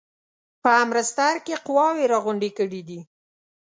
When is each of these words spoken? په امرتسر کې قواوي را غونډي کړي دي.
په 0.63 0.69
امرتسر 0.83 1.35
کې 1.45 1.55
قواوي 1.65 2.05
را 2.11 2.17
غونډي 2.23 2.49
کړي 2.57 2.81
دي. 2.87 2.99